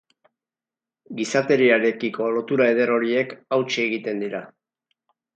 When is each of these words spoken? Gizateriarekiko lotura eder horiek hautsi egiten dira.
Gizateriarekiko 1.17 2.29
lotura 2.37 2.69
eder 2.75 2.93
horiek 2.95 3.35
hautsi 3.57 3.77
egiten 3.83 4.23
dira. 4.25 4.41